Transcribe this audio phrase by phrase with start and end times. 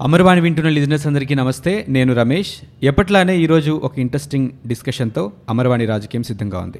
[0.00, 2.52] అమర్వాణి వింటున్న లిజినెస్ అందరికీ నమస్తే నేను రమేష్.
[2.82, 6.78] ఎప్పట్లానే ఈరోజు ఒక ఇంట్రెస్టింగ్ డిస్కషన్తో అమర్వాణి రాజకీయం సిద్ధంగా ఉంది.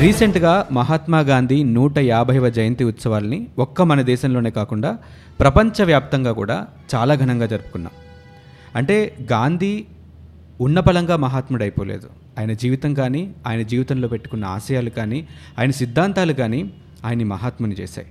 [0.00, 4.98] రీసెంట్గా మహాత్మా గాంధీ నూట యాభైవ జయంతి ఉత్సవాల్ని ఒక్క మన దేశంలోనే కాకుండా
[5.40, 7.92] ప్రపంచవ్యాప్తంగా కూడా చాలా ఘనంగా జరుపుకున్నాం.
[8.76, 9.84] అంటే గాంధీ
[10.60, 12.08] ఉన్నపలంగా బలంగా మహాత్ముడైపోలేదు.
[12.38, 15.28] ఆయన జీవితం కానీ ఆయన జీవితంలో పెట్టుకున్న ఆశయాలు కానీ
[15.58, 16.70] ఆయన సిద్ధాంతాలు కానీ
[17.04, 18.06] ఆయన్ని మహాత్ముని చేశాయి.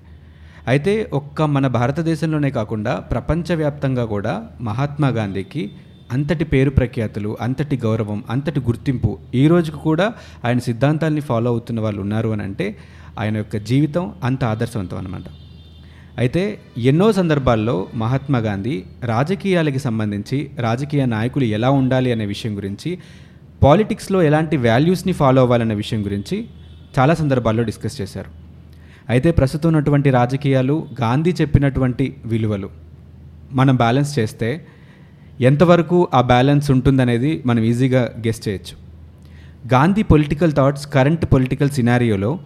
[0.68, 5.72] అయితే ఒక్క మన భారతదేశంలోనే కాకుండా ప్రపంచవ్యాప్తంగా కూడా మహాత్మా గాంధీకి
[6.12, 10.14] అంతటి పేరు ప్రఖ్యాతులు అంతటి గౌరవం అంతటి గుర్తింపు ఈ రోజుకు కూడా
[10.46, 12.78] ఆయన సిద్ధాంతాల్ని ఫాలో అవుతున్న వాళ్ళు ఉన్నారు అని అంటే
[13.20, 15.45] ఆయన యొక్క జీవితం అంత ఆదర్శవంతం అనమాట
[16.18, 22.98] అయితే ఎన్నో సందర్భాల్లో మహాత్మా గాంధీ రాజకీయాలకి సంబంధించి రాజకీయ నాయకులు ఎలా ఉండాలి అనే విషయం గురించి
[23.64, 26.46] పాలిటిక్స్లో ఎలాంటి వాల్యూస్ని ఫాలో అవ్వాలన్న విషయం గురించి
[27.00, 28.32] చాలా సందర్భాల్లో డిస్కస్ చేశారు.
[29.10, 32.70] అయితే ప్రస్తుతం ఉన్నటువంటి రాజకీయాలు గాంధీ చెప్పినటువంటి విలువలు
[33.52, 34.68] మనం బ్యాలెన్స్ చేస్తే
[35.42, 38.76] ఎంతవరకు ఆ బ్యాలెన్స్ ఉంటుందనేది మనం ఈజీగా గెస్ చేయొచ్చు.
[39.74, 42.40] Gandhi political thoughts current political సినారియోలో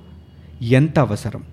[0.61, 1.43] ఎంత అవసరం?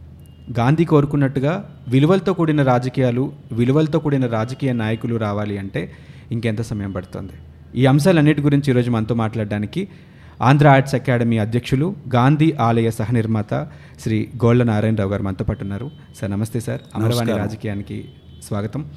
[0.52, 5.92] గాంధీ కోరుకున్నట్టుగా విలువలతో కూడిన రాజకీయాలు విలువలతో కూడిన రాజకీయ నాయకులు రావాలి అంటే
[6.32, 7.32] ఇంకెంత సమయం పడుతుంది?
[7.76, 9.88] ఈ అంశాలన్నిటి గురించి ఈరోజు మనతో మాట్లాడడానికి
[10.42, 13.68] ఆంధ్ర ఆర్ట్స్ అకాడమీ అధ్యక్షులు గాంధీ ఆలయ సహనిర్మాత
[14.00, 15.90] శ్రీ గోళ్ళ నారాయణరావు గారు మనతో పాటు ఉన్నారు.
[16.20, 16.80] సార్ నమస్తే సార్.
[16.94, 18.04] అమరవాణి రాజకీయానికి
[18.42, 18.90] స్వాగతం.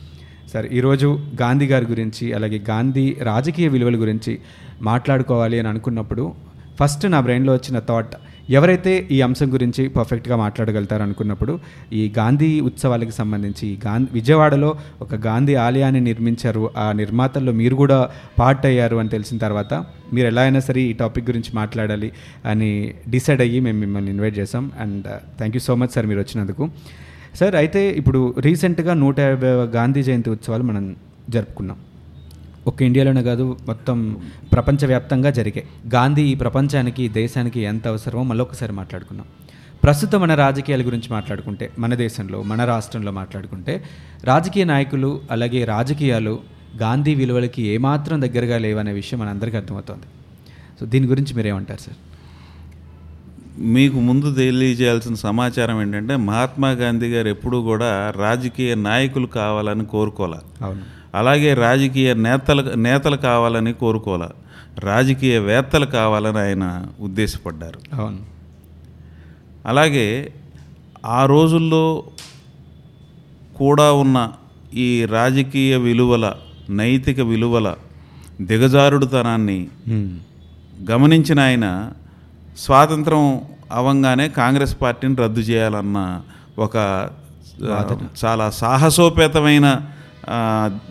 [0.53, 4.39] సార్ ఈరోజు గాంధీ గారి గురించి అలాగే గాంధీ రాజకీయ విలువల గురించి
[4.81, 6.33] మాట్లాడుకోవాలి అని అనుకున్నప్పుడు
[6.79, 8.15] ఫస్ట్ నా బ్రెయిన్లో వచ్చిన థాట్
[8.49, 11.59] ఎవరైతే ఈ అంశం గురించి పర్ఫెక్ట్గా మాట్లాడగలుగుతారు అనుకున్నప్పుడు
[11.93, 18.65] ఈ గాంధీ ఉత్సవాలకు సంబంధించి గాంధీ విజయవాడలో ఒక గాంధీ ఆలయాన్ని నిర్మించారు ఆ నిర్మాతల్లో మీరు కూడా పార్ట్
[18.65, 19.73] అయ్యారు అని తెలిసిన తర్వాత
[20.13, 22.11] మీరు ఎలా అయినా సరే ఈ టాపిక్ గురించి మాట్లాడాలి
[22.45, 26.69] అని డిసైడ్ అయ్యి మేము మిమ్మల్ని ఇన్వైట్ చేసాం and thank you so much sir మీరు వచ్చినందుకు.
[27.39, 30.95] సార్ అయితే ఇప్పుడు రీసెంట్గా నూట యాభై గాంధీ జయంతి ఉత్సవాలు మనం
[31.29, 31.77] జరుపుకున్నాం.
[32.67, 34.17] ఒక్క ఇండియాలోనే కాదు మొత్తం
[34.53, 35.67] ప్రపంచవ్యాప్తంగా జరిగాయి.
[35.95, 39.27] గాంధీ ఈ ప్రపంచానికి దేశానికి ఎంత అవసరమో మళ్ళొకసారి మాట్లాడుకున్నాం
[39.83, 43.83] ప్రస్తుతం మన రాజకీయాల గురించి మాట్లాడుకుంటే మన దేశంలో మన రాష్ట్రంలో మాట్లాడుకుంటే
[44.23, 46.39] రాజకీయ నాయకులు అలాగే రాజకీయాలు
[46.81, 50.03] గాంధీ విలువలకి ఏమాత్రం దగ్గరగా లేవనే విషయం మనందరికీ అర్థమవుతోంది.
[50.79, 51.97] సో దీని గురించి మీరేమంటారు సార్?
[53.61, 60.65] మీకు ముందు తెలియజేయాల్సిన సమాచారం ఏంటంటే మహాత్మా గాంధీ గారు ఎప్పుడూ కూడా రాజకీయ నాయకులు కావాలని కోరుకోలే.
[60.65, 60.98] అవును.
[61.15, 64.27] అలాగే రాజకీయ నేతలు నేతలు కావాలని కోరుకోలే
[64.79, 67.79] రాజకీయ వేత్తలు కావాలని ఆయన ఉద్దేశపడ్డారు.
[67.95, 68.17] అవును.
[69.65, 70.33] అలాగే
[71.05, 72.03] ఆ రోజుల్లో
[73.57, 74.31] కూడా ఉన్న
[74.73, 76.33] ఈ రాజకీయ విలువల
[76.69, 77.75] నైతిక విలువల
[78.41, 79.67] దిగజారుడుతనాన్ని.
[80.91, 81.91] గమనించిన ఆయన
[82.57, 83.41] స్వాతంత్రం
[83.71, 86.21] అవంగానే కాంగ్రెస్ పార్టీని రద్దు చేయాలన్న
[86.59, 86.77] ఒక
[88.25, 89.81] చాలా సాహసోపేతమైన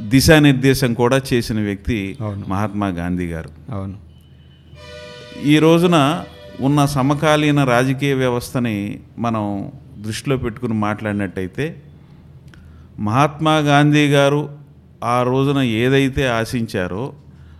[0.08, 2.16] దిశానిర్దేశం కూడా చేసిన వ్యక్తి.
[2.48, 3.50] మహాత్మా గాంధీ గారు.
[3.72, 3.96] అవును.
[5.44, 6.24] ఈ రోజున
[6.60, 11.82] ఉన్న సమకాలీన రాజకీయ వ్యవస్థని మనం దృష్టిలో పెట్టుకుని మాట్లాడినట్టయితే
[13.00, 14.48] మహాత్మా గాంధీ గారు
[15.04, 17.12] ఆ రోజున ఏదైతే ఆశించారో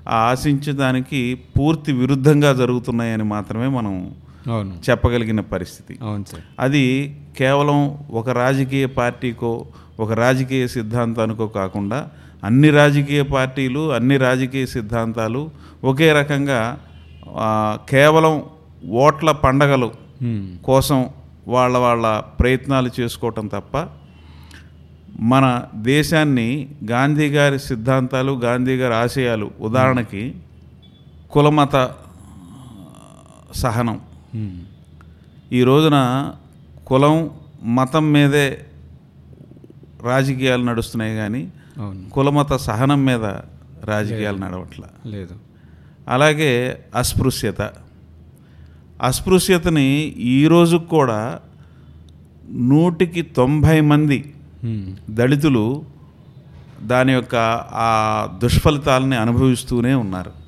[0.08, 4.14] ఆ ఆశించే దానికి పూర్తి విరుద్ధంగా జరుగుతున్నాయని మాత్రమే మనం
[4.46, 4.80] అవును.
[4.90, 5.98] చెప్పగలిగిన పరిస్థితి.
[6.02, 6.42] అవును సార్.
[6.58, 9.66] అది కేవలం ఒక రాజకీయ పార్టీకో
[10.00, 11.98] ఒక రాజకీయ సిద్ధాంతానికో కాకుండా
[12.46, 15.40] అన్ని రాజకీయ పార్టీలు అన్ని రాజకీయ సిద్ధాంతాలు
[15.90, 16.60] ఒకే రకంగా
[17.92, 18.34] కేవలం
[19.04, 19.88] ఓట్ల పండగలు.
[20.68, 20.98] కోసం
[21.54, 22.06] వాళ్ళ వాళ్ళ
[22.40, 23.76] ప్రయత్నాలు చేసుకోవటం తప్ప
[25.32, 25.46] మన
[25.92, 26.48] దేశాన్ని
[26.90, 30.22] గాంధీ గారి సిద్ధాంతాలు గాంధీ గారి ఆశయాలు ఉదాహరణకి
[31.32, 31.76] కులమత
[33.62, 33.96] సహనం.
[35.58, 35.98] ఈ రోజున
[36.86, 37.16] కులం
[37.76, 38.46] మతం మీదే
[40.04, 41.52] రాజకీయాలు నడుస్తున్నాయి కానీ
[42.12, 43.24] కులమత సహనం మీద
[43.84, 44.82] రాజకీయాలు నడవట్ల.
[45.06, 45.34] లేదు.
[46.08, 47.62] అలాగే అస్పృశ్యత.
[49.02, 49.84] అస్పృశ్యతని
[50.18, 51.38] ఈ రోజుకు కూడా
[52.50, 54.34] నూటికి తొంభై మంది.
[55.10, 55.84] దళితులు
[56.82, 57.34] దాని యొక్క
[57.72, 60.47] ఆ దుష్ఫలితాలని అనుభవిస్తూనే ఉన్నారు.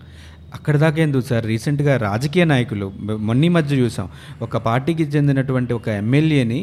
[0.54, 2.86] అక్కడ దాకా ఎందుకు సార్ రీసెంట్గా రాజకీయ నాయకులు
[3.28, 4.06] మొన్న మధ్య చూసాం.
[4.42, 6.60] ఒక పార్టీకి చెందినటువంటి ఒక ఎమ్మెల్యేని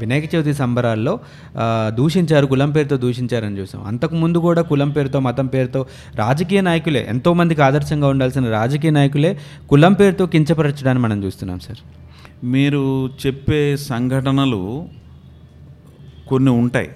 [0.00, 1.14] వినాయక చవితి సంబరాల్లో
[1.98, 3.80] దూషించారు కులం పేరుతో దూషించారని చూసాం.
[3.90, 5.82] అంతకుముందు కూడా కులం పేరుతో మతం పేరుతో
[6.16, 9.32] రాజకీయ నాయకులే ఎంతోమందికి ఆదర్శంగా ఉండాల్సిన రాజకీయ నాయకులే
[9.70, 11.82] కులం పేరుతో కించపరచడాన్ని మనం చూస్తున్నాం సార్.
[12.44, 12.84] మీరు
[13.26, 14.62] చెప్పే సంఘటనలు
[16.28, 16.90] కొన్ని ఉంటాయి.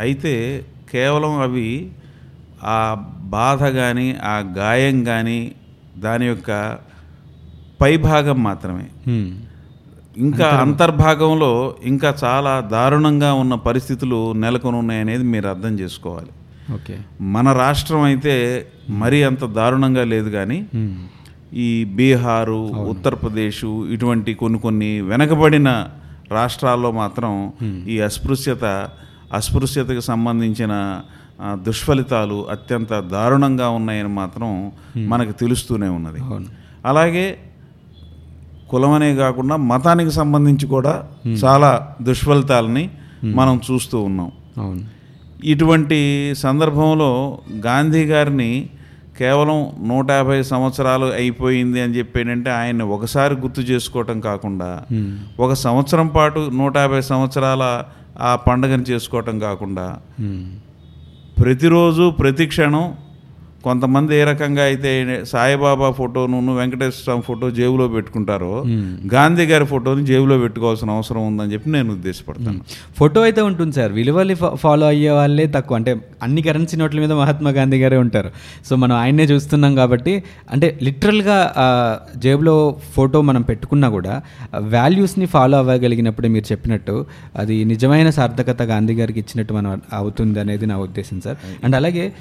[0.00, 0.34] అయితే
[0.92, 1.68] కేవలం అవి
[2.64, 5.52] ఆ బాధ కానీ ఆ గాయం కానీ
[5.96, 6.78] దాని యొక్క
[7.80, 8.86] పైభాగం మాత్రమే.
[10.16, 16.30] ఇంకా అంతర్భాగంలో ఇంకా చాలా దారుణంగా ఉన్న పరిస్థితులు నెలకొని ఉన్నాయనేది మీరు అర్థం చేసుకోవాలి.
[16.74, 16.98] ఓకే.
[17.20, 20.66] మన రాష్ట్రం అయితే మరీ అంత దారుణంగా లేదు కానీ.
[21.52, 25.88] ఈ బీహారు ఉత్తరప్రదేశ్ ఇటువంటి కొన్ని కొన్ని వెనకబడిన
[26.30, 27.52] రాష్ట్రాల్లో మాత్రం
[27.88, 28.88] ఈ అస్పృశ్యత
[29.32, 31.00] అస్పృశ్యతకు సంబంధించిన
[31.40, 36.20] దుష్ఫలితాలు అత్యంత దారుణంగా ఉన్నాయని మాత్రం మనకు తెలుస్తూనే ఉన్నది.
[36.86, 37.38] అలాగే
[38.70, 40.94] కులమనే కాకుండా మతానికి సంబంధించి కూడా
[41.44, 41.70] చాలా
[42.02, 42.90] దుష్ఫలితాలని
[43.24, 44.30] మనం చూస్తూ ఉన్నాం.
[45.44, 45.98] ఇటువంటి
[46.38, 48.50] సందర్భంలో గాంధీ గారిని
[49.18, 49.58] కేవలం
[49.88, 54.82] నూట యాభై సంవత్సరాలు అయిపోయింది అని చెప్పేనంటే ఆయన్ని ఒకసారి గుర్తు చేసుకోవటం కాకుండా.
[55.40, 57.84] ఒక సంవత్సరం పాటు నూట యాభై సంవత్సరాల
[58.20, 59.86] ఆ పండుగను చేసుకోవటం కాకుండా.
[61.40, 62.84] ప్రతిరోజు ప్రతి క్షణం
[63.64, 68.64] కొంతమంది ఏ రకంగా అయితే సాయిబాబా ఫోటోను వెంకటేశ్వర స్వామి ఫోటో జేబులో పెట్టుకుంటారో.
[69.14, 72.60] గాంధీ గారి ఫోటోని జేబులో పెట్టుకోవాల్సిన అవసరం ఉందని చెప్పి నేను ఉద్దేశపడతాను.
[72.98, 73.92] ఫోటో అయితే ఉంటుంది సార్.
[73.92, 75.76] విలువలు ఫాలో అయ్యే వాళ్ళే తక్కువ.
[75.76, 78.30] అంటే అన్ని కరెన్సీ నోట్ల మీద మహాత్మా గాంధీ గారే ఉంటారు.
[78.70, 80.22] సో మనం ఆయన్నే చూస్తున్నాం కాబట్టి
[80.52, 81.54] అంటే లిటరల్గా
[82.16, 84.22] జేబులో ఫోటో మనం పెట్టుకున్నా కూడా
[84.58, 87.06] వాల్యూస్ని ఫాలో అవ్వగలిగినప్పుడే మీరు చెప్పినట్టు
[87.36, 91.36] అది నిజమైన సార్థకత గాంధీ గారికి ఇచ్చినట్టు మనం అవుతుంది అనేది నా ఉద్దేశం సార్.
[91.64, 92.12] అండ్ అలాగే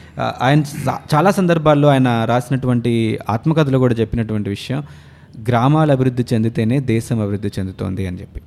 [0.42, 2.92] ఆయన చా- చాలా సందర్భాల్లో ఆయన రాసినటువంటి
[3.30, 4.84] ఆత్మకథలో కూడా చెప్పినటువంటి విషయం
[5.48, 8.40] గ్రామాలు అభివృద్ధి చెందితేనే దేశం అభివృద్ధి చెందుతోంది అని చెప్పి.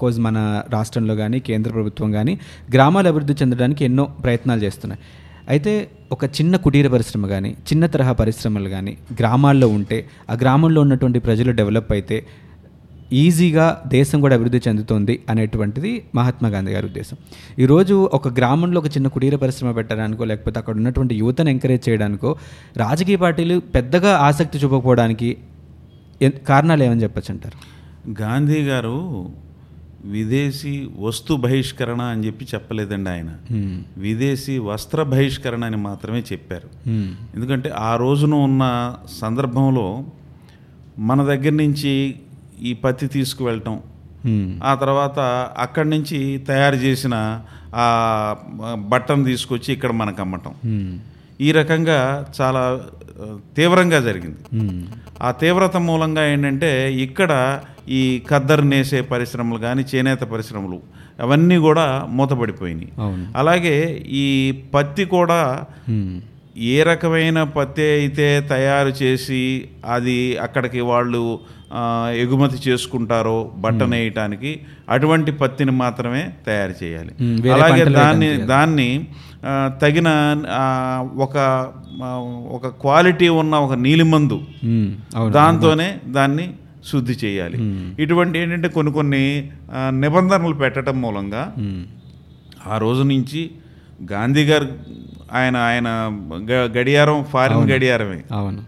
[0.00, 0.36] కోర్స్ మన
[0.72, 2.34] రాష్ట్రంలో కానీ కేంద్ర ప్రభుత్వం కానీ
[2.74, 5.00] గ్రామాలు అభివృద్ధి చెందడానికి ఎన్నో ప్రయత్నాలు చేస్తున్నాయి.
[5.48, 9.98] అయితే ఒక చిన్న కుటీర పరిశ్రమ కానీ చిన్న తరహా పరిశ్రమలు కానీ గ్రామాల్లో ఉంటే
[10.30, 12.18] ఆ గ్రామంలో ఉన్నటువంటి ప్రజలు డెవలప్ అయితే
[13.16, 17.16] ఈజీగా దేశం కూడా అభివృద్ధి చెందుతోంది అనేటువంటిది మహాత్మా గాంధీ గారి ఉద్దేశం
[17.58, 22.30] ఈరోజు ఒక గ్రామంలో ఒక చిన్న కుటీర పరిశ్రమ పెట్టడానికో లేకపోతే అక్కడ ఉన్నటువంటి యువతను ఎంకరేజ్ చేయడానికో
[22.76, 25.30] రాజకీయ పార్టీలు పెద్దగా ఆసక్తి చూపకపోవడానికి
[26.48, 27.58] కారణాలు ఏమని చెప్పచ్చు అంటారు
[28.20, 28.96] గాంధీ గారు
[30.14, 33.30] విదేశీ వస్తు బహిష్కరణ అని చెప్పి చెప్పలేదండి ఆయన.
[33.98, 36.68] విదేశీ వస్త్ర బహిష్కరణ అని మాత్రమే చెప్పారు.
[37.34, 38.64] ఎందుకంటే ఆ రోజున ఉన్న
[39.16, 39.86] సందర్భంలో
[41.08, 41.92] మన దగ్గర నుంచి
[42.62, 43.80] ఈ పత్తి తీసుకువెళ్ళటం.
[44.64, 45.18] ఆ తర్వాత
[45.58, 47.40] అక్కడి నుంచి తయారు చేసిన
[47.74, 47.86] ఆ
[48.76, 50.54] బట్టను తీసుకొచ్చి ఇక్కడ మనకు అమ్మటం.
[51.40, 52.80] ఈ రకంగా చాలా
[53.56, 54.40] తీవ్రంగా జరిగింది.
[55.22, 60.80] ఆ తీవ్రత మూలంగా ఏంటంటే ఇక్కడ ఈ ఖద్దరు నేసే పరిశ్రమలు కానీ చేనేత పరిశ్రమలు
[61.20, 62.92] అవన్నీ కూడా మూతపడిపోయినాయి
[63.36, 65.60] అలాగే ఈ పత్తి కూడా.
[66.58, 71.40] ఏ రకమైన పత్తి అయితే తయారు చేసి అది అక్కడికి వాళ్ళు
[72.14, 77.12] ఎగుమతి చేసుకుంటారో బట్ట నేయటానికి అటువంటి పత్తిని మాత్రమే తయారు చేయాలి.
[77.50, 79.06] అలాగే దాన్ని దాన్ని
[79.82, 80.08] తగిన
[81.16, 81.36] ఒక
[82.50, 84.40] ఒక క్వాలిటీ ఉన్న ఒక నీలిమందు
[85.30, 86.54] దాంతోనే దాన్ని
[86.86, 87.58] శుద్ధి చేయాలి.
[88.02, 89.50] ఇటువంటి ఏంటంటే కొన్ని కొన్ని
[89.90, 91.52] నిబంధనలు పెట్టడం మూలంగా.
[92.66, 93.50] ఆ రోజు నుంచి
[94.12, 94.66] గాంధీ గారు
[95.32, 95.88] ఆయన ఆయన
[96.50, 98.20] గడియారం ఫారిన్ గడియారమే.
[98.32, 98.62] అవును.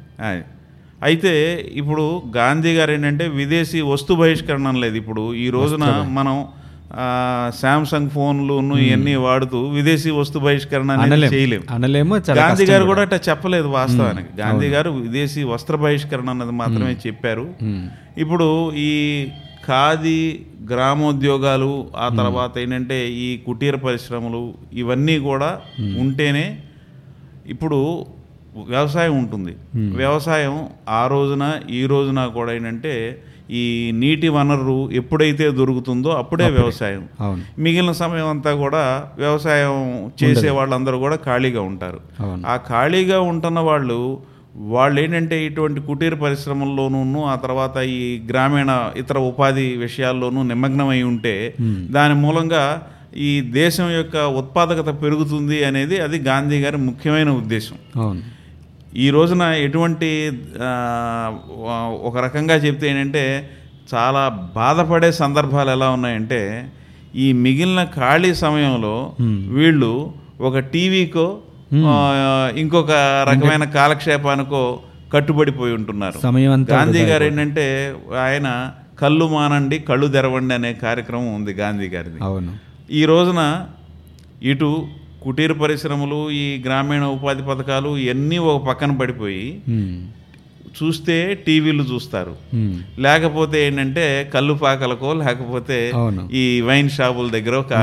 [1.02, 1.32] అయితే
[1.72, 5.34] ఇప్పుడు గాంధీ గారు ఏంటంటే విదేశీ వస్తు బహిష్కరణ లేదు ఇప్పుడు.
[5.34, 6.46] ఈ రోజున మనం
[7.60, 11.32] శాంసంగ్ ఫోన్లు ఇవన్నీ వాడుతూ విదేశీ వస్తు బహిష్కరణ అనేది అనలేం.
[11.32, 11.62] చేయలేం.
[11.70, 14.28] అనలేము చాలా గాంధీ గారు కూడా అట్లా చెప్పలేదు వాస్తవానికి.
[14.40, 17.54] గాంధీ గారు విదేశీ వస్త్ర బహిష్కరణ అన్నది మాత్రమే చెప్పారు.
[18.18, 19.26] ఇప్పుడు ఈ
[19.68, 20.18] ఖాదీ
[20.70, 24.42] గ్రామోద్యోగాలు ఆ తర్వాత ఏంటంటే ఈ కుటీర పరిశ్రమలు
[24.72, 25.50] ఇవన్నీ కూడా
[26.02, 26.46] ఉంటేనే
[27.54, 27.78] ఇప్పుడు
[28.70, 29.52] వ్యవసాయం ఉంటుంది.
[29.96, 30.54] వ్యవసాయం
[30.88, 32.94] ఆ రోజున ఈ రోజున కూడా ఏంటంటే
[33.60, 33.64] ఈ
[33.94, 37.04] నీటి వనరు ఎప్పుడైతే దొరుకుతుందో అప్పుడే వ్యవసాయం.
[37.58, 38.82] మిగిలిన సమయం అంతా కూడా
[39.18, 39.76] వ్యవసాయం
[40.22, 42.00] చేసే వాళ్ళందరూ కూడా ఖాళీగా ఉంటారు.
[42.46, 43.98] ఆ ఖాళీగా ఉంటున్న వాళ్ళు
[44.66, 51.34] వాళ్ళు ఏంటంటే ఇటువంటి కుటీర పరిశ్రమల్లోనూ ఆ తర్వాత ఈ గ్రామీణ ఇతర ఉపాధి విషయాల్లోనూ నిమగ్నమై ఉంటే
[51.90, 52.64] దాని మూలంగా
[53.16, 57.76] ఈ దేశం యొక్క ఉత్పాదకత పెరుగుతుంది అనేది అది గాంధీ గారి ముఖ్యమైన ఉద్దేశం.
[57.96, 58.20] అవును.
[58.96, 60.10] ఈ రోజున ఎటువంటి
[62.02, 63.24] ఒక రకంగా చెప్తే ఏంటంటే
[63.94, 64.22] చాలా
[64.54, 66.40] బాధపడే సందర్భాలు ఎలా ఉన్నాయంటే
[67.14, 68.96] ఈ మిగిలిన ఖాళీ సమయంలో
[69.48, 69.92] వీళ్ళు
[70.40, 71.26] ఒక టీవీకో
[72.56, 72.90] ఇంకొక
[73.30, 74.80] రకమైన కాలక్షేపానికో
[75.12, 76.18] కట్టుబడిపోయి ఉంటున్నారు.
[76.72, 82.18] గాంధీ గారు ఏంటంటే ఆయన కళ్ళు మానండి కళ్ళు తెరవండి అనే కార్యక్రమం ఉంది గాంధీ గారిది.
[82.22, 82.52] అవును.
[82.90, 83.66] ఈ రోజున
[84.42, 84.88] ఇటు
[85.22, 90.06] కుటీర పరిశ్రమలు ఈ గ్రామీణ ఉపాధి పథకాలు ఇవన్నీ ఒక పక్కన పడిపోయి హ్మ్.
[90.82, 92.36] చూస్తే టీవీలు చూస్తారు.
[92.54, 92.74] హ్మ్.
[92.98, 95.92] లేకపోతే ఏంటంటే కళ్ళు పాకలకో లేకపోతే
[96.32, 97.74] ఈ వైన్ షాపుల దగ్గర ఒక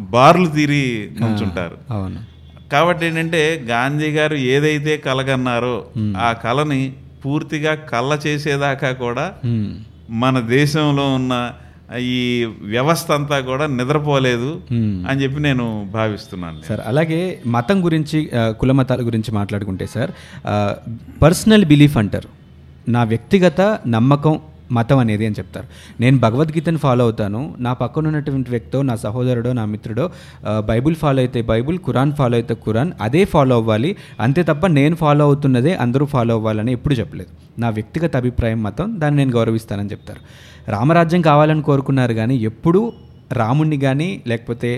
[0.00, 0.84] బార్లు తీరి
[1.20, 1.92] నుంచుంటారు.
[1.92, 2.33] అవును.
[2.72, 5.76] కాబట్టి ఏంటంటే గాంధీ గారు ఏదైతే కలగన్నారో
[6.20, 6.80] ఆ కళని
[7.24, 9.68] పూర్తిగా కళ్ళ చేసేదాకా కూడా హ్మ్.
[10.16, 11.34] మన దేశంలో ఉన్న
[12.10, 12.20] ఈ
[12.66, 14.92] వ్యవస్థ అంతా కూడా నిద్రపోలేదు Hmm.
[15.08, 18.18] అని చెప్పి నేను భావిస్తున్నాను సార్ అలాగే మతం గురించి
[18.58, 20.12] కుల మతాల గురించి మాట్లాడుకుంటే సార్
[21.22, 22.30] పర్సనల్ బిలీఫ్ అంటారు
[22.88, 24.34] నా వ్యక్తిగత నమ్మకం
[24.72, 25.66] మతం అనేది అని చెప్తారు.
[26.00, 27.54] నేను భగవద్గీతను ఫాలో అవుతాను.
[27.58, 30.06] నా పక్కన ఉన్నటువంటి వ్యక్తో నా సహోదరుడో నా మిత్రుడో
[30.70, 33.90] బైబుల్ బైబిల్ ఫాలో అయితే బైబిల్ కురాన్ ఫాలో అయితే కురాన్ అదే ఫాలో అవ్వాలి.
[34.20, 37.30] అంతే తప్ప నేను ఫాలో అవుతున్నదే అందరూ ఫాలో అవ్వాలని ఎప్పుడు చెప్పలేదు.
[37.60, 40.20] నా వ్యక్తిగత అభిప్రాయం మతం దాన్ని నేను గౌరవిస్తానని చెప్తారు.
[40.70, 42.92] రామరాజ్యం కావాలని కోరుకున్నారు కానీ ఎప్పుడూ
[43.32, 44.70] రాముణ్ణి కానీ లేకపోతే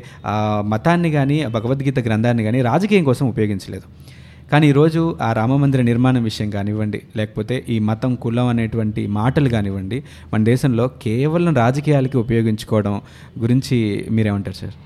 [0.73, 3.87] మతాన్ని కానీ భగవద్గీత గ్రంథాన్ని కానీ రాజకీయం కోసం ఉపయోగించలేదు.
[4.47, 9.99] కానీ ఈరోజు ఆ రామమందిర నిర్మాణం విషయం కానివ్వండి లేకపోతే ఈ మతం కులం అనేటువంటి మాటలు కానివ్వండి
[10.33, 12.95] మన దేశంలో కేవలం రాజకీయాలకి ఉపయోగించుకోవడం
[13.39, 13.77] గురించి
[14.11, 14.77] మీరేమంటారు సార్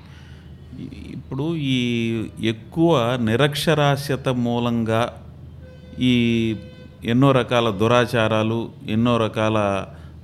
[1.13, 1.79] ఇప్పుడు ఈ
[2.45, 2.91] ఎక్కువ
[3.23, 5.03] నిరక్షరాస్యత మూలంగా
[6.03, 6.15] ఈ
[7.05, 9.59] ఎన్నో రకాల దురాచారాలు ఎన్నో రకాల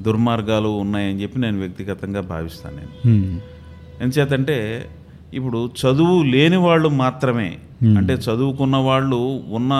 [0.03, 3.37] దుర్మార్గాలు ఉన్నాయని చెప్పి నేను వ్యక్తిగతంగా భావిస్తాను నేను.
[4.01, 4.57] ఎంచేతంటే
[5.35, 7.57] ఇప్పుడు చదువు లేని వాళ్ళు మాత్రమే
[7.97, 9.73] అంటే చదువుకున్న వాళ్ళు ఉన్న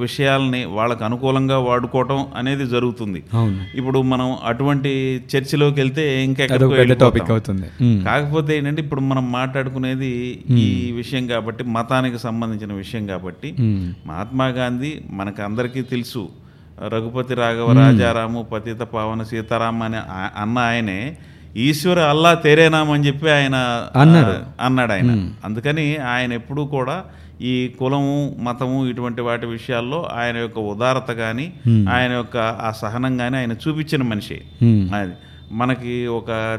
[0.00, 3.22] విషయాల్ని వాళ్ళకు అనుకూలంగా వాడుకోవటం అనేది జరుగుతుంది.
[3.74, 6.34] ఇప్పుడు మనం అటువంటి చర్చిలోకి వెళ్తే
[6.78, 7.30] పెద్ద టాపిక్.
[7.30, 7.62] అవుతుంది.
[7.62, 8.04] హ్మ్.
[8.04, 13.54] కాకపోతే ఏంటంటే ఇప్పుడు మనం మాట్లాడుకునేది ఈ విషయం కాబట్టి మతానికి సంబంధించిన విషయం కాబట్టి.
[14.06, 16.28] మహాత్మా గాంధీ మనకు అందరికీ తెలుసు.
[16.88, 19.96] రఘుపతి రాఘవ రాజారాము పతిత పావన సీతారామ అని
[20.42, 21.16] అన్న ఆయనే
[21.56, 23.56] ఈశ్వర అల్లా తేరేనాం అని చెప్పి ఆయన
[23.96, 24.32] అన్నారు.
[24.60, 24.92] ఆ, అన్నాడు.
[24.92, 25.10] ఆయన.
[25.44, 27.04] అందుకని ఆయన ఎప్పుడూ కూడా
[27.40, 31.52] ఈ కులము మతము ఇటువంటి వాటి విషయాల్లో ఆయన యొక్క ఉదారత కానీ
[31.90, 34.40] ఆయన యొక్క ఆ సహనం కానీ ఆయన చూపించిన మనిషి.
[34.94, 35.12] అది
[35.52, 36.58] మనకి ఒక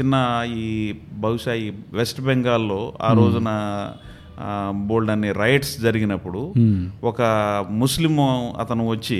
[0.00, 0.14] చిన్న
[0.56, 3.48] ఈ బహుశా ఈ వెస్ట్ బెంగాల్లో ఆ రోజున
[4.82, 6.76] బోల్డ్ అన్ని రైట్స్ జరిగినప్పుడు హ్మ్.
[7.04, 7.20] ఒక
[7.78, 8.14] ముస్లిం
[8.58, 9.18] అతను వచ్చి.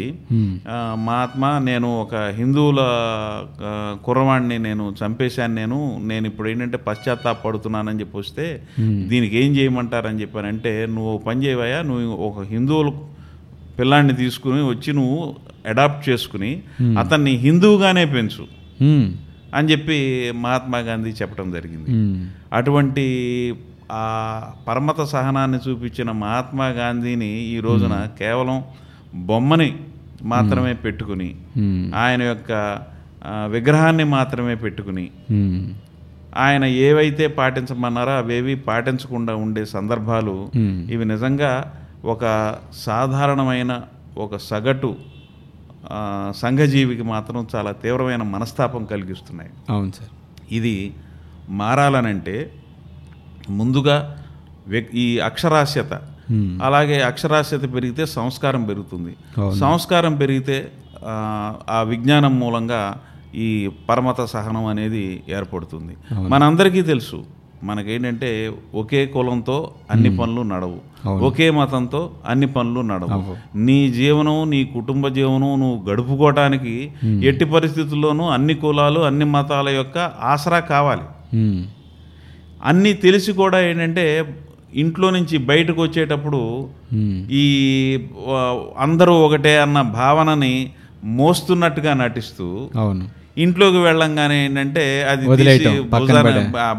[0.70, 2.80] ఆ, మహాత్మా నేను ఒక హిందువుల
[3.62, 3.72] ఆ,
[4.04, 8.46] కుర్రవాడిని నేను చంపేశాను నేను నేను ఇప్పుడు ఏంటంటే పశ్చాత్తాపడుతున్నానని చెప్పి వస్తే
[9.08, 12.90] దీనికి ఏం చేయమంటారని చెప్పానంటే నువ్వు పని చేయవయ్యా నువ్వు ఒక హిందువుల
[13.78, 15.18] పిల్లాడిని తీసుకుని వచ్చి నువ్వు
[15.66, 16.52] అడాప్ట్ చేసుకుని
[16.98, 18.44] అతన్ని హిందువుగానే పెంచు.
[19.54, 19.96] అని చెప్పి
[20.38, 21.90] మహాత్మా గాంధీ చెప్పడం జరిగింది.
[22.52, 23.04] అటువంటి
[23.92, 28.64] ఆ పరమత సహనాన్ని చూపించిన మహాత్మా గాంధీని ఈ రోజున కేవలం
[29.14, 29.76] బొమ్మని
[30.22, 31.36] మాత్రమే పెట్టుకుని.
[31.94, 32.52] ఆయన యొక్క
[33.26, 35.10] విగ్రహాన్ని మాత్రమే పెట్టుకుని.
[36.36, 40.50] ఆయన ఏవైతే పాటించమన్నారో అవేవి పాటించకుండా ఉండే సందర్భాలు.
[40.90, 42.24] ఇవి నిజంగా ఒక
[42.72, 43.80] సాధారణమైన
[44.18, 44.96] ఒక సగటు
[46.36, 50.08] సంఘజీవికి మాత్రం చాలా తీవ్రమైన మనస్తాపం కలిగిస్తున్నాయి అవును సార్
[50.52, 50.94] ఇది
[51.50, 52.52] మారాలనంటే
[53.50, 54.16] ముందుగా
[54.94, 55.92] ఈ అక్షరాస్యత.
[56.62, 59.16] అలాగే అక్షరాస్యత పెరిగితే సంస్కారం పెరుగుతుంది.
[59.58, 60.72] సంస్కారం పెరిగితే
[61.04, 62.96] ఆ, విజ్ఞానం మూలంగా
[63.34, 65.96] ఈ పరమత సహనం అనేది ఏర్పడుతుంది
[66.28, 67.24] మనందరికీ తెలుసు
[67.62, 70.78] మనకేంటంటే ఒకే కులంతో అన్ని పనులు నడవు.
[71.08, 73.10] ఒకే మతంతో అన్ని పనులు నడవు.
[73.58, 80.60] నీ జీవనం నీ కుటుంబ జీవనం నువ్వు గడుపుకోవటానికి ఎట్టి పరిస్థితుల్లోనూ అన్ని కులాలు అన్ని మతాల యొక్క ఆసరా
[80.60, 81.02] కావాలి.
[82.60, 84.04] అన్నీ తెలిసి కూడా ఏంటంటే
[84.74, 86.40] ఇంట్లో నుంచి బయటకు వచ్చేటప్పుడు.
[87.34, 87.44] ఈ
[88.78, 90.54] అందరూ ఒకటే అన్న భావనని
[91.16, 92.46] మోస్తున్నట్టుగా నటిస్తూ
[92.76, 93.04] అవును
[93.36, 95.24] ఇంట్లోకి వెళ్ళంగానే ఏంటంటే అది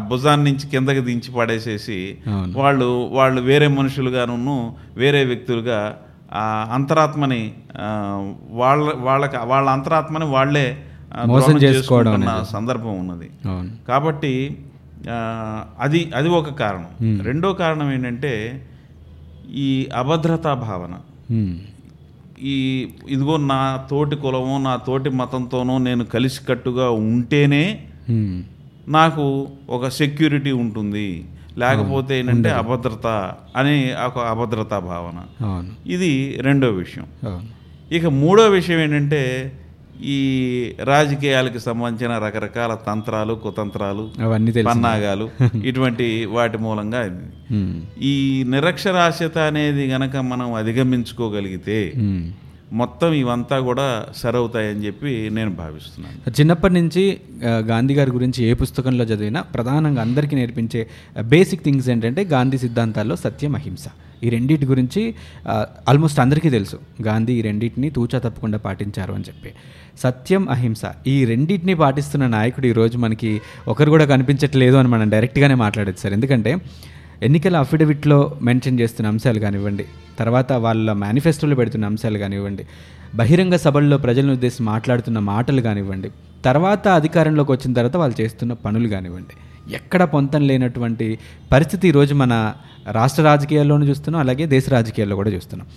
[0.08, 1.98] భుజాన్ని నుంచి కిందకి దించి పడేసేసి.
[2.56, 4.56] వాళ్ళు వాళ్ళు వేరే మనుషులుగాను
[4.96, 5.78] వేరే వ్యక్తులుగా
[6.34, 7.42] ఆ అంతరాత్మని
[8.52, 10.66] వాళ్ళ వాళ్ళకి వాళ్ళ అంతరాత్మని వాళ్ళే
[11.12, 12.12] ఆ, మోసం చేసుకోవడం.
[12.52, 13.28] సందర్భం ఉన్నది
[13.88, 14.32] కాబట్టి
[15.80, 17.22] అది అది ఒక కారణం.
[17.22, 18.64] రెండో కారణం ఏంటంటే
[19.54, 20.94] ఈ అభద్రతా భావన.
[22.42, 27.86] ఈ ఇదిగో నా తోటి కులము నా తోటి మతంతోనూ నేను కలిసికట్టుగా ఉంటేనే.
[28.88, 31.24] నాకు ఒక సెక్యూరిటీ ఉంటుంది.
[31.58, 35.46] లేకపోతే ఏంటంటే అభద్రత అని ఒక అభద్రతా భావన.
[35.86, 37.06] ఇది రెండో విషయం.
[37.92, 39.52] ఇక మూడో విషయం ఏంటంటే
[40.04, 40.18] ఈ
[40.84, 45.30] రాజకీయాలకు సంబంధించిన రకరకాల తంత్రాలు కుతంత్రాలు అవన్నీ పన్నాగాలు
[45.64, 47.20] ఇటువంటి వాటి మూలంగా.
[48.02, 51.92] ఈ నిరక్షరాస్యత అనేది గనక మనం అధిగమించుకోగలిగితే.
[52.72, 53.86] మొత్తం ఇవంతా కూడా
[54.16, 56.18] సరవుతాయని చెప్పి నేను భావిస్తున్నాను.
[56.40, 57.02] చిన్నప్పటి నుంచి
[57.44, 60.82] గాంధీ గారి గురించి ఏ పుస్తకంలో చదివినా ప్రధానంగా అందరికీ నేర్పించే
[61.22, 63.84] బేసిక్ థింగ్స్ ఏంటంటే గాంధీ సిద్ధాంతాల్లో సత్యం అహింస
[64.22, 65.02] ఈ రెండింటి గురించి
[65.88, 66.78] ఆల్మోస్ట్ అందరికీ తెలుసు.
[67.02, 69.50] గాంధీ ఈ రెండింటిని తూచా తప్పకుండా పాటించారు అని చెప్పి.
[69.98, 76.00] సత్యం అహింస ఈ రెండింటిని పాటిస్తున్న నాయకుడు ఈరోజు మనకి ఒకరు కూడా కనిపించట్లేదు అని మనం డైరెక్ట్గానే మాట్లాడేది
[76.00, 76.12] సార్.
[76.12, 76.52] ఎందుకంటే
[77.22, 79.84] ఎన్నికల అఫిడవిట్లో మెన్షన్ చేస్తున్న అంశాలు కానివ్వండి
[80.18, 82.66] తర్వాత వాళ్ళ మేనిఫెస్టోలో పెడుతున్న అంశాలు కానివ్వండి
[83.14, 86.10] బహిరంగ సభల్లో ప్రజలను ఉద్దేశించి మాట్లాడుతున్న మాటలు కానివ్వండి
[86.44, 89.34] తర్వాత అధికారంలోకి వచ్చిన తర్వాత వాళ్ళు చేస్తున్న పనులు కానివ్వండి
[89.74, 91.18] ఎక్కడ పొంతం లేనటువంటి
[91.52, 92.54] పరిస్థితి ఈరోజు మన
[92.90, 95.68] రాష్ట్ర రాజకీయాల్లోనూ చూస్తున్నాం అలాగే దేశ రాజకీయాల్లో కూడా చూస్తున్నాం.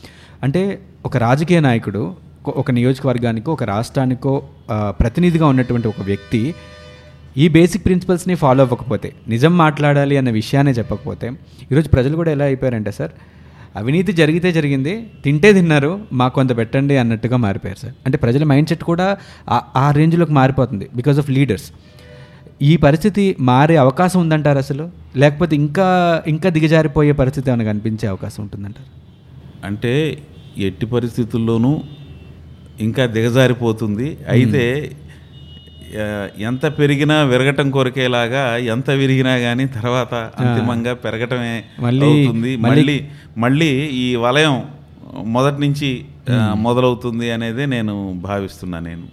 [0.44, 4.44] అంటే ఒక రాజకీయ నాయకుడు ఒక- నియోజకవర్గానికో ఒక రాష్ట్రానికో
[4.90, 6.56] ప్రతినిధిగా ఉన్నటువంటి ఒక వ్యక్తి
[7.38, 11.32] ఈ బేసిక్ ప్రిన్సిపల్స్ని ఫాలో అవ్వకపోతే నిజం మాట్లాడాలి అన్న విషయాన్ని చెప్పకపోతే
[11.72, 13.12] ఈరోజు ప్రజలు కూడా ఎలా అయిపోయారంటే సార్
[13.76, 17.94] అవినీతి జరిగితే జరిగింది తింటే తిన్నారు మాకు కొంత పెట్టండి అన్నట్టుగా మారిపోయారు సార్.
[18.06, 19.18] అంటే ప్రజల మైండ్ సెట్ కూడా
[19.50, 21.72] ఆ- ఆ రేంజ్లోకి మారిపోతుంది బికాస్ ఆఫ్ లీడర్స్
[22.62, 24.90] ఈ పరిస్థితి మారే అవకాశం ఉందంటారు అసలు?
[25.18, 25.88] లేకపోతే ఇంకా
[26.28, 28.90] ఇంకా దిగజారిపోయే పరిస్థితి ఏమైనా కనిపించే అవకాశం ఉంటుందంటారు?
[29.66, 30.18] అంటే
[30.58, 31.82] ఎట్టి పరిస్థితుల్లోనూ
[32.80, 34.18] ఇంకా దిగజారిపోతుంది.
[34.28, 34.92] అయితే
[36.40, 42.58] ఎంత పెరిగినా విరగటం కొరకేలాగా ఎంత విరిగినా కానీ తర్వాత అంతిమంగా పెరగటమే మళ్ళీ- అవుతుంది.
[42.58, 43.06] మళ్ళీ
[43.38, 44.64] మళ్ళీ ఈ వలయం
[45.24, 46.06] మొదటి నుంచి
[46.54, 49.04] మొదలవుతుంది అనేది నేను భావిస్తున్నా నేను.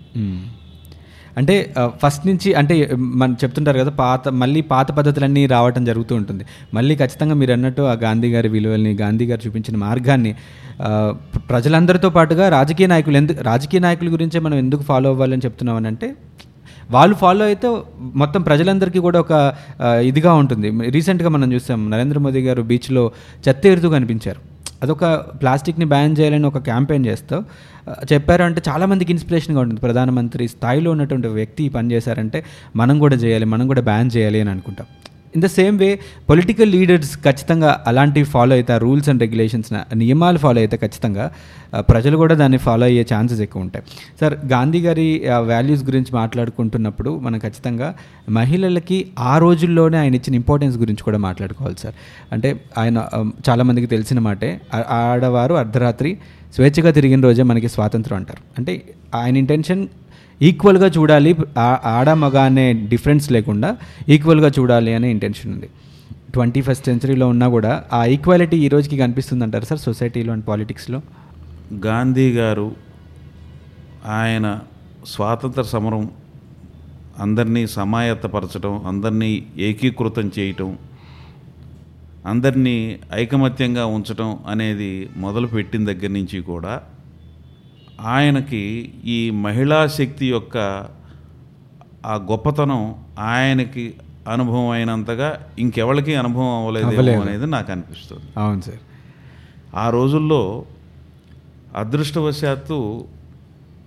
[1.39, 6.45] అంటే ఫస్ట్ నుంచి అంటే మనం చెప్తుంటారు కదా పాత మళ్ళీ పాత పద్ధతులన్నీ రావటం జరుగుతూ ఉంటుంది.
[6.75, 10.35] మళ్ళీ ఖచ్చితంగా మీరు అన్నట్టు ఆ గాంధీ గారి విలువల్ని గాంధీ గారు చూపించిన మార్గాన్ని
[11.49, 16.15] ప్రజలందరితో పాటుగా రాజకీయ నాయకులు ఎందుకు రాజకీయ నాయకుల గురించే మనం ఎందుకు ఫాలో అవ్వాలని చెప్తున్నామని అంటే
[16.95, 17.69] వాళ్ళు ఫాలో అయితే
[18.23, 19.33] మొత్తం ప్రజలందరికీ కూడా ఒక
[20.11, 20.69] ఇదిగా ఉంటుంది.
[20.97, 23.05] రీసెంట్గా మనం చూసాం నరేంద్ర మోదీ గారు బీచ్లో
[23.47, 24.41] చెత్త ఎరుతూ కనిపించారు.
[24.85, 25.05] అదొక
[25.41, 27.37] ప్లాస్టిక్ని బ్యాన్ చేయాలని ఒక క్యాంపెయిన్ చేస్తూ
[28.13, 29.81] చెప్పారు అంటే చాలామందికి ఇన్స్పిరేషన్గా ఉంటుంది.
[29.87, 32.39] ప్రధానమంత్రి స్థాయిలో ఉన్నటువంటి వ్యక్తి పనిచేశారంటే పని చేశారంటే
[32.81, 34.87] మనం కూడా చేయాలి మనం కూడా బ్యాన్ చేయాలి అని అనుకుంటాం.
[35.35, 35.89] In the same way
[36.31, 41.25] political leaders ఖచ్చితంగా అలాంటివి ఫాలో అయితే రూల్స్ అండ్ రెగ్యులేషన్స్ నియమాలు ఫాలో అయితే ఖచ్చితంగా
[41.91, 43.85] ప్రజలు కూడా దాన్ని ఫాలో అయ్యే ఛాన్సెస్ ఎక్కువ ఉంటాయి.
[44.21, 45.07] సార్ గాంధీ గారి
[45.53, 47.95] వాల్యూస్ గురించి మాట్లాడుకుంటున్నప్పుడు మనం ఖచ్చితంగా
[48.39, 51.97] మహిళలకి ఆ రోజుల్లోనే ఆయన ఇచ్చిన ఇంపార్టెన్స్ గురించి కూడా మాట్లాడుకోవాలి సార్
[52.33, 52.99] అంటే ఆయన
[53.49, 54.51] చాలామందికి తెలిసిన మాటే
[55.01, 56.13] ఆడవారు అర్ధరాత్రి
[56.57, 58.43] స్వేచ్ఛగా తిరిగిన రోజే మనకి స్వాతంత్రం అంటారు.
[58.59, 58.73] అంటే
[59.15, 59.83] ఆయన ఇంటెన్షన్
[60.41, 61.31] ఈక్వల్గా చూడాలి
[61.61, 63.71] ఆ- ఆడ మగ అనే డిఫరెన్స్ లేకుండా
[64.09, 65.69] ఈక్వల్గా చూడాలి అనే ఇంటెన్షన్ ఉంది.
[66.33, 70.99] ట్వంటీ ఫస్ట్ సెంచరీలో ఉన్నా కూడా ఆ ఈక్వాలిటీ ఈ రోజుకి కనిపిస్తుంది అంటారు సార్ సొసైటీలో అండ్ పాలిటిక్స్లో
[71.85, 72.69] గాంధీ గారు
[74.19, 74.47] ఆయన
[75.07, 76.05] స్వాతంత్ర సమరం
[77.19, 80.71] అందరినీ సమాయత్తపరచడం అందరినీ ఏకీకృతం చేయటం
[82.27, 82.77] అందరినీ
[83.15, 86.73] ఐకమత్యంగా ఉంచటం అనేది మొదలుపెట్టిన దగ్గర నుంచి కూడా
[88.01, 90.59] ఆయనకి ఈ మహిళా శక్తి యొక్క
[92.07, 93.95] ఆ గొప్పతనం ఆయనకి
[94.29, 96.87] అనుభవం అయినంతగా ఇంకెవరికి అనుభవం అవ్వలేదు.
[97.21, 98.23] అనేది నాకు అనిపిస్తుంది.
[98.37, 98.79] అవును సార్.
[99.75, 100.65] ఆ రోజుల్లో
[101.77, 103.05] అదృష్టవశాత్తు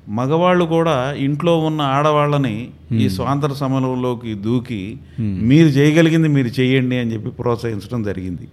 [0.09, 7.29] మగవాళ్ళు కూడా ఇంట్లో ఉన్న ఆడవాళ్ళని ఈ స్వాతంత్ర సమరంలోకి దూకి మీరు చేయగలిగింది మీరు చేయండి అని చెప్పి
[7.29, 8.47] ప్రోత్సహించడం జరిగింది.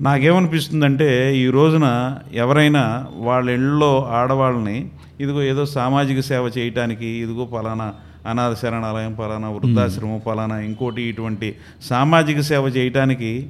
[0.00, 4.88] నాకేమనిపిస్తుందంటే ఈ రోజున ఎవరైనా వాళ్ళ ఇళ్ళలో ఆడవాళ్ళని
[5.20, 7.94] ఇదిగో ఏదో సామాజిక సేవ చేయటానికి ఇదిగో పలానా
[8.26, 13.48] అనాథ శరణాలయం పలానా వృద్ధాశ్రమం పలానా ఇంకోటి ఇటువంటి సామాజిక సేవ చేయటానికి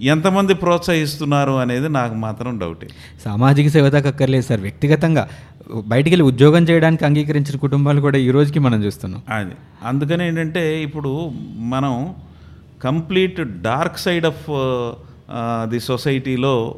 [0.00, 2.88] ఎంతమంది ప్రోత్సహిస్తున్నారు అనేది నాకు మాత్రం డౌటే.
[3.24, 4.60] సామాజిక సేవ దాకా అక్కర్లేదు సార్.
[4.60, 5.28] వ్యక్తిగతంగా
[5.86, 9.22] బయటికి వెళ్ళి ఉద్యోగం చేయడానికి అంగీకరించిన కుటుంబాలు కూడా ఈ రోజుకి మనం చూస్తున్నాం.
[9.28, 9.50] అది.
[9.84, 12.14] అందుకని ఏంటంటే ఇప్పుడు మనం
[12.84, 14.50] complete dark side of
[15.62, 16.74] the సొసైటీలో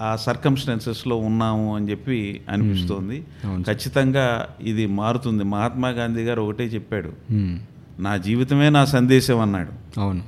[0.00, 3.24] ఆ సర్కమ్స్టాన్సెస్లో ఉన్నాము అని చెప్పి అనిపిస్తోంది.
[3.62, 5.44] ఖచ్చితంగా ఇది మారుతుంది.
[5.44, 7.12] మహాత్మా గాంధీ గారు ఒకటే చెప్పాడు.
[8.00, 10.00] నా జీవితమే నా సందేశం అన్నాడు.
[10.00, 10.22] అవును.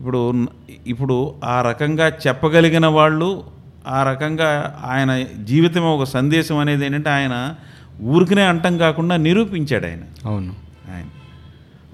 [0.00, 0.48] ఇప్పుడు
[0.86, 3.44] ఇప్పుడు ఆ రకంగా చెప్పగలిగిన వాళ్ళు
[3.86, 7.54] ఆ రకంగా ఆయన జీవితం ఒక సందేశం అనేది ఏంటంటే ఆయన
[8.02, 10.28] ఊరికనే అంటం కాకుండా నిరూపించాడు ఆయన.
[10.28, 10.54] అవును.
[10.94, 11.06] ఆయన.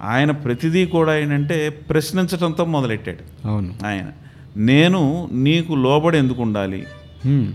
[0.02, 3.48] ఆయన ప్రతిదీ కూడా ఏంటంటే ప్రశ్నించడంతో మొదలెట్టాడు.
[3.48, 3.74] అవును.
[3.86, 4.12] ఆయన.
[4.56, 6.86] నేను నీకు లోబడి ఎందుకు ఉండాలి?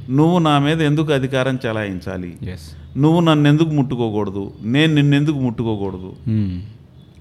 [0.10, 2.38] నువ్వు నా మీద ఎందుకు అధికారం చెలాయించాలి?
[2.98, 4.54] నువ్వు నన్ను ఎందుకు ముట్టుకోకూడదు?
[4.62, 6.14] నేను నిన్నెందుకు ముట్టుకోకూడదు?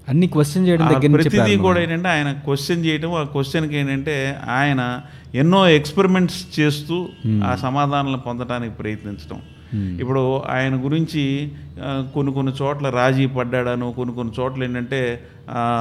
[0.09, 1.55] అన్ని క్వశ్చన్ చేయడం ప్రతిదీ.
[1.55, 5.01] కూడా ఏంటంటే ఆయన క్వశ్చన్ చేయటం ఆ క్వశ్చన్కి ఏంటంటే ఆయన
[5.35, 9.41] ఎన్నో ఎక్స్పెరిమెంట్స్ చేస్తూ ఆ సమాధానాలను పొందడానికి ప్రయత్నించడం
[9.75, 11.51] ఇప్పుడు ఆయన గురించి
[11.83, 15.23] కొన్ని కొన్ని చోట్ల రాజీ పడ్డాడను కొన్ని కొన్ని చోట్ల ఏంటంటే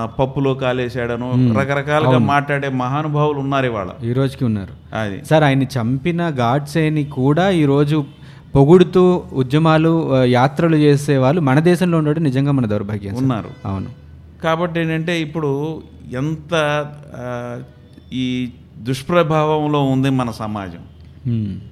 [0.04, 3.88] పప్పులో కాలేశాడను రకరకాలుగా మాట్లాడే మహానుభావులు ఉన్నారు ఇవాళ.
[4.04, 4.96] ఈ రోజుకి ఉన్నారు.
[4.96, 5.24] అది.
[5.24, 8.04] సార్ ఆయన్ని చంపిన గాడ్సేని కూడా ఈరోజు
[8.54, 13.14] పొగుడుతూ ఉద్యమాలు యాత్రలు చేసే వాళ్ళు మన దేశంలో ఉండడం నిజంగా మన దౌర్భాగ్యం.
[13.14, 13.50] ఉన్నారు.
[13.66, 13.86] అవును.
[14.44, 16.86] కాబట్టి ఏంటంటే ఇప్పుడు ఎంత
[18.12, 18.48] ఈ
[18.78, 20.78] దుష్ప్రభావంలో ఉంది మన సమాజం.
[21.26, 21.69] మ్మ్.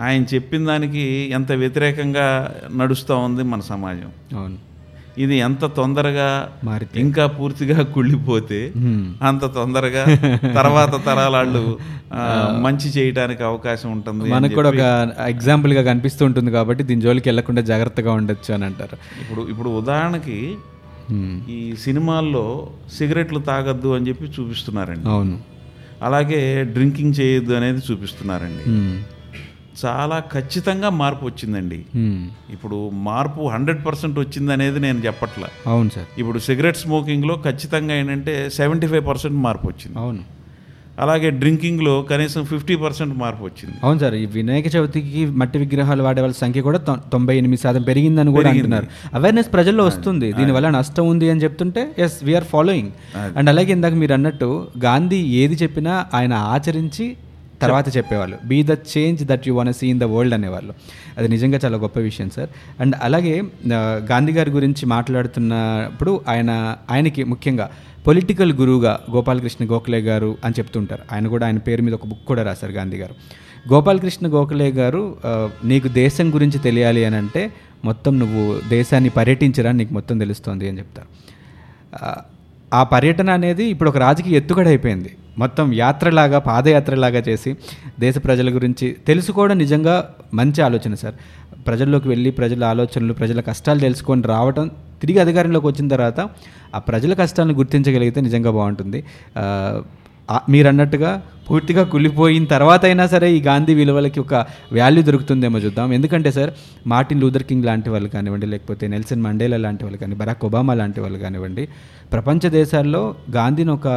[0.00, 2.26] ఆయన చెప్పిన దానికి ఎంత వ్యతిరేకంగా
[2.72, 4.58] నడుస్తూ ఉంది మన సమాజం అవును
[5.18, 6.28] ఇది ఎంత తొందరగా
[6.64, 6.94] మారితే.
[7.00, 8.60] ఇంకా పూర్తిగా కుళ్ళిపోతే.
[9.22, 10.04] అంత తొందరగా
[10.54, 11.62] తర్వాత తరాలు
[12.60, 17.62] మంచి చేయడానికి అవకాశం ఉంటుంది మనకు కూడా ఒక చెప్పి ఎగ్జాంపుల్గా కనిపిస్తూ ఉంటుంది కాబట్టి దీని జోలికి వెళ్ళకుండా
[17.62, 20.38] జాగ్రత్తగా ఉండొచ్చు అని అంటారు ఇప్పుడు ఇప్పుడు ఉదాహరణకి.
[21.50, 22.44] ఈ సినిమాల్లో
[22.96, 25.38] సిగరెట్లు తాగొద్దు అని చెప్పి చూపిస్తున్నారండి అవును
[26.02, 28.64] అలాగే డ్రింకింగ్ చేయొద్దు అనేది చూపిస్తున్నారండి.
[29.84, 31.84] చాలా ఖచ్చితంగా మార్పు వచ్చిందండి.
[32.50, 35.44] ఇప్పుడు మార్పు హండ్రెడ్ పర్సెంట్ వచ్చింది అనేది నేను చెప్పట్ల.
[35.66, 36.06] అవును సార్.
[36.18, 39.98] ఇప్పుడు సిగరెట్ స్మోకింగ్లో ఖచ్చితంగా ఏంటంటే సెవెంటీ ఫైవ్ పర్సెంట్ మార్పు వచ్చింది.
[39.98, 40.22] అవును.
[41.00, 43.76] అలాగే డ్రింకింగ్లో కనీసం ఫిఫ్టీ పర్సెంట్ మార్పు వచ్చింది.
[43.84, 46.78] అవును సార్ ఈ వినాయక చవితికి మట్టి విగ్రహాలు వాడే వాళ్ళ సంఖ్య కూడా
[47.12, 48.50] తొంభై ఎనిమిది శాతం పెరిగిందని కూడా.
[48.50, 48.86] అంటున్నారు.
[49.14, 50.32] అవేర్నెస్ ప్రజల్లో వస్తుంది.
[50.32, 52.90] దీనివల్ల నష్టం ఉంది అని చెప్తుంటే ఎస్ వీఆర్ ఫాలోయింగ్
[53.36, 57.16] అండ్ అలాగే ఇందాక మీరు అన్నట్టు గాంధీ ఏది చెప్పినా ఆయన ఆచరించి
[57.62, 60.72] తర్వాత చెప్పేవాళ్ళు be the change that you want see in the world అనేవాళ్ళు.
[61.18, 62.50] అది నిజంగా చాలా గొప్ప విషయం సార్.
[62.80, 63.34] అండ్ అలాగే
[64.12, 66.50] గాంధీ గారి గురించి మాట్లాడుతున్నప్పుడు ఆయన
[66.90, 67.66] ఆయనకి ముఖ్యంగా
[68.06, 71.02] పొలిటికల్ గురువుగా గోపాలకృష్ణ గోఖలే గారు అని చెప్తుంటారు.
[71.12, 73.14] ఆయన కూడా ఆయన పేరు మీద ఒక బుక్ కూడా రాశారు గాంధీ గారు.
[73.72, 75.02] గోపాలకృష్ణ గోఖలే గారు
[75.64, 77.42] నీకు దేశం గురించి తెలియాలి అని అంటే
[77.84, 81.08] మొత్తం నువ్వు దేశాన్ని పర్యటించరా నీకు మొత్తం తెలుస్తుంది అని చెప్తారు.
[82.72, 85.10] ఆ, పర్యటన అనేది ఇప్పుడు ఒక రాజకీయ ఎత్తుగడ అయిపోయింది.
[85.38, 87.50] మొత్తం యాత్రలాగా పాదయాత్రలాగా చేసి
[88.00, 89.94] దేశ ప్రజల గురించి తెలుసుకోవడం నిజంగా
[90.34, 91.16] మంచి ఆలోచన సార్.
[91.66, 94.66] ప్రజల్లోకి వెళ్ళి ప్రజల ఆలోచనలు ప్రజల కష్టాలు తెలుసుకొని రావడం
[95.00, 96.20] తిరిగి అధికారంలోకి వచ్చిన తర్వాత
[96.74, 98.98] ఆ ప్రజల కష్టాలను గుర్తించగలిగితే నిజంగా బాగుంటుంది.
[100.52, 104.34] మీరు అన్నట్టుగా పూర్తిగా కుళ్ళిపోయిన తర్వాత అయినా సరే ఈ గాంధీ విలువలకి ఒక
[104.78, 105.92] వాల్యూ దొరుకుతుందేమో చూద్దాం.
[105.92, 106.50] ఎందుకంటే సార్
[106.86, 111.00] మార్టిన్ లూథర్ కింగ్ లాంటి వాళ్ళు కానివ్వండి లేకపోతే నెల్సన్ మండేలా లాంటి వాళ్ళు కానీ బరాక్ ఒబామా లాంటి
[111.00, 111.68] వాళ్ళు కానివ్వండి
[112.12, 113.88] ప్రపంచ దేశాల్లో గాంధీని ఒక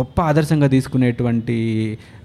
[0.00, 1.58] గొప్ప ఆదర్శంగా తీసుకునేటువంటి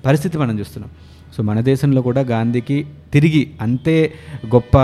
[0.05, 0.91] పరిస్థితి మనం చూస్తున్నాం.
[1.37, 4.13] సో మన దేశంలో కూడా గాంధీకి తిరిగి అంతే
[4.55, 4.77] గొప్ప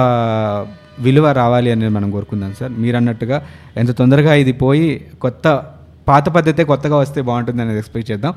[1.00, 2.72] విలువ రావాలి అనేది మనం కోరుకుందాం సార్.
[2.72, 3.38] మీరు అన్నట్టుగా
[3.78, 4.90] ఎంత తొందరగా ఇది పోయి
[5.22, 5.48] కొత్త
[6.12, 8.34] పాత పద్ధతే కొత్తగా వస్తే బాగుంటుంది అనేది ఎక్స్పెక్ట్ చేద్దాం.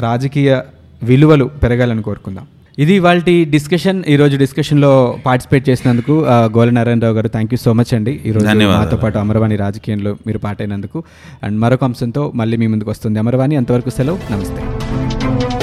[0.00, 0.60] రాజకీయ
[1.02, 2.46] విలువలు పెరగాలని కోరుకుందాం.
[2.78, 3.20] ఇది వాళ్ళ
[3.54, 4.90] డిస్కషన్ ఈరోజు డిస్కషన్లో
[5.26, 8.14] పార్టిసిపేట్ చేసినందుకు గోల నారాయణరావు గారు థ్యాంక్ యూ సో మచ్ అండి.
[8.26, 8.46] ఈరోజు.
[8.66, 11.02] మాతో పాటు అమరవాణి రాజకీయంలో మీరు పాటైనందుకు
[11.44, 13.56] అండ్ మరొక అంశంతో మళ్ళీ మీ ముందుకు వస్తుంది అమరవాణి.
[13.56, 14.18] అంతవరకు సెలవు.
[14.32, 15.55] నమస్తే.